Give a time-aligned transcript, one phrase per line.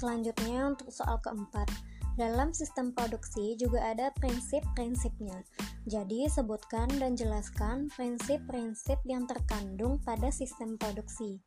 [0.00, 1.68] Selanjutnya untuk soal keempat.
[2.16, 5.44] Dalam sistem produksi juga ada prinsip-prinsipnya.
[5.84, 11.44] Jadi, sebutkan dan jelaskan prinsip-prinsip yang terkandung pada sistem produksi.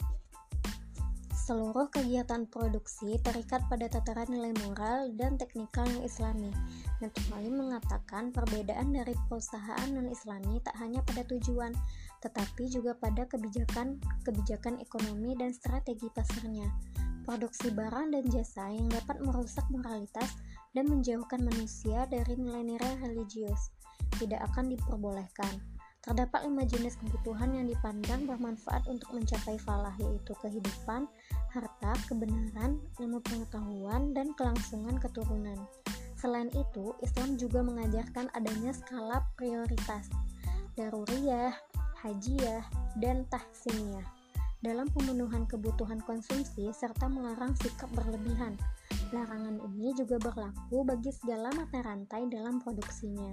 [1.34, 6.54] Seluruh kegiatan produksi terikat pada tataran nilai moral dan teknikal yang islami.
[7.02, 11.74] Natukmali mengatakan perbedaan dari perusahaan non-islami tak hanya pada tujuan,
[12.22, 16.70] tetapi juga pada kebijakan, kebijakan ekonomi dan strategi pasarnya.
[17.24, 20.28] Produksi barang dan jasa yang dapat merusak moralitas
[20.76, 23.72] dan menjauhkan manusia dari nilai-nilai religius
[24.20, 25.56] tidak akan diperbolehkan.
[26.04, 31.08] Terdapat lima jenis kebutuhan yang dipandang bermanfaat untuk mencapai falah, yaitu kehidupan,
[31.56, 35.56] harta, kebenaran, ilmu pengetahuan, dan kelangsungan keturunan.
[36.20, 40.12] Selain itu, Islam juga mengajarkan adanya skala prioritas,
[40.76, 41.56] daruriyah,
[42.04, 42.68] hajiyah,
[43.00, 44.23] dan tahsiniyah
[44.64, 48.56] dalam pemenuhan kebutuhan konsumsi serta melarang sikap berlebihan.
[49.12, 53.30] Larangan ini juga berlaku bagi segala mata rantai dalam produksinya.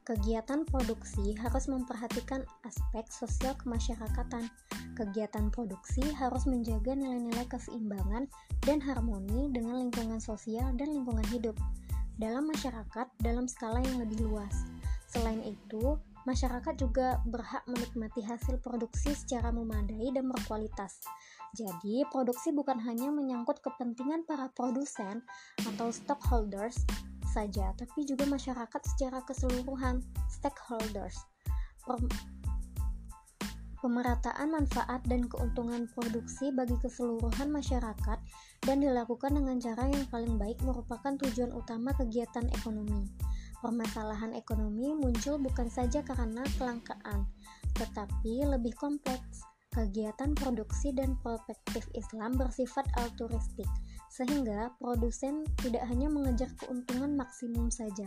[0.00, 4.50] Kegiatan produksi harus memperhatikan aspek sosial kemasyarakatan.
[4.98, 8.26] Kegiatan produksi harus menjaga nilai-nilai keseimbangan
[8.66, 11.54] dan harmoni dengan lingkungan sosial dan lingkungan hidup
[12.18, 14.66] dalam masyarakat dalam skala yang lebih luas.
[15.06, 15.94] Selain itu,
[16.28, 21.00] masyarakat juga berhak menikmati hasil produksi secara memadai dan berkualitas.
[21.56, 25.24] Jadi, produksi bukan hanya menyangkut kepentingan para produsen
[25.66, 26.78] atau stockholders,
[27.30, 31.14] saja, tapi juga masyarakat secara keseluruhan, stakeholders.
[33.80, 38.18] Pemerataan manfaat dan keuntungan produksi bagi keseluruhan masyarakat
[38.60, 43.08] dan dilakukan dengan cara yang paling baik merupakan tujuan utama kegiatan ekonomi.
[43.60, 47.28] Permasalahan ekonomi muncul bukan saja karena kelangkaan,
[47.76, 49.44] tetapi lebih kompleks.
[49.70, 53.70] Kegiatan produksi dan perspektif Islam bersifat altruistik,
[54.10, 58.02] sehingga produsen tidak hanya mengejar keuntungan maksimum saja.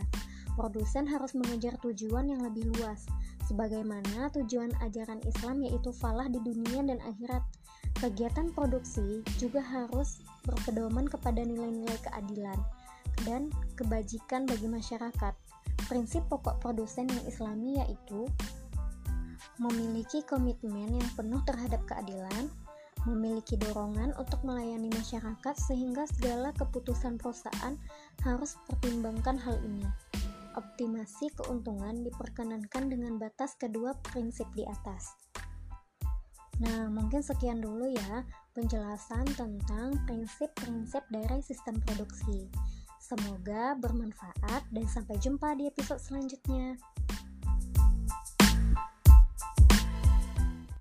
[0.60, 3.08] Produsen harus mengejar tujuan yang lebih luas,
[3.48, 7.40] sebagaimana tujuan ajaran Islam yaitu falah di dunia dan akhirat.
[7.96, 12.60] Kegiatan produksi juga harus berpedoman kepada nilai-nilai keadilan
[13.24, 13.48] dan
[13.78, 15.34] kebajikan bagi masyarakat.
[15.84, 18.24] Prinsip pokok produsen yang islami yaitu
[19.60, 22.50] memiliki komitmen yang penuh terhadap keadilan,
[23.04, 27.76] memiliki dorongan untuk melayani masyarakat sehingga segala keputusan perusahaan
[28.24, 29.84] harus pertimbangkan hal ini.
[30.54, 35.18] Optimasi keuntungan diperkenankan dengan batas kedua prinsip di atas.
[36.62, 38.22] Nah, mungkin sekian dulu ya
[38.54, 42.46] penjelasan tentang prinsip-prinsip dari sistem produksi.
[43.04, 46.80] Semoga bermanfaat dan sampai jumpa di episode selanjutnya.